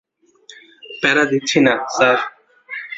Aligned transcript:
প্যারা 1.01 1.23
দিচ্ছি 1.25 1.57
না, 1.59 1.73
স্যার। 1.95 2.19